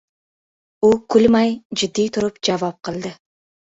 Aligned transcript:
U 0.89 0.91
kulmay, 1.15 1.55
jiddiy 1.83 2.13
turib 2.19 2.45
javob 2.53 2.85
qildi: 2.91 3.19